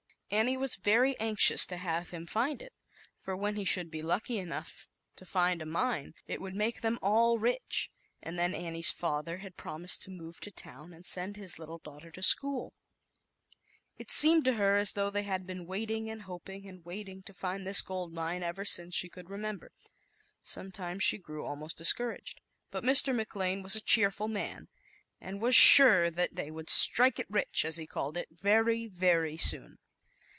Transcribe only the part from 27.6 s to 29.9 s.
as he called it, very, very soon.